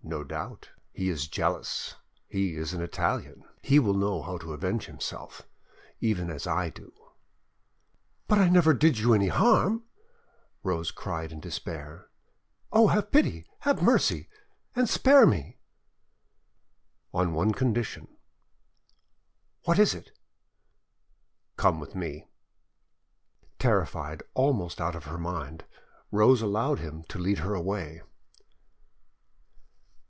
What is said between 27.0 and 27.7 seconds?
to lead her